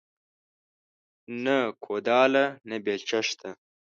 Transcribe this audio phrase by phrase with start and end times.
[1.43, 3.49] نه کوداله نه بيلچه شته